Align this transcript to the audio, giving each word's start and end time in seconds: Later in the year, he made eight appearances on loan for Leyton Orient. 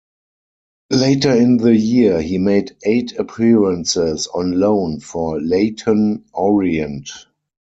Later 0.89 1.31
in 1.35 1.57
the 1.57 1.75
year, 1.75 2.23
he 2.23 2.39
made 2.39 2.75
eight 2.81 3.15
appearances 3.19 4.25
on 4.25 4.53
loan 4.59 4.99
for 4.99 5.37
Leyton 5.39 6.23
Orient. 6.33 7.07